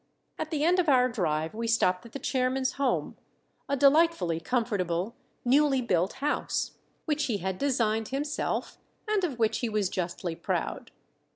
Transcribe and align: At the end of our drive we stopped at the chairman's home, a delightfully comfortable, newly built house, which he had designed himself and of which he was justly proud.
At 0.39 0.49
the 0.49 0.63
end 0.63 0.79
of 0.79 0.89
our 0.89 1.07
drive 1.07 1.53
we 1.53 1.67
stopped 1.67 2.07
at 2.07 2.11
the 2.11 2.17
chairman's 2.17 2.71
home, 2.71 3.15
a 3.69 3.77
delightfully 3.77 4.39
comfortable, 4.39 5.13
newly 5.45 5.79
built 5.79 6.13
house, 6.13 6.71
which 7.05 7.25
he 7.25 7.37
had 7.37 7.59
designed 7.59 8.07
himself 8.07 8.79
and 9.07 9.23
of 9.23 9.37
which 9.37 9.59
he 9.59 9.69
was 9.69 9.89
justly 9.89 10.33
proud. 10.35 10.89